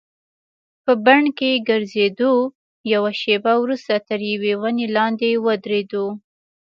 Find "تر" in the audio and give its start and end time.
4.07-4.19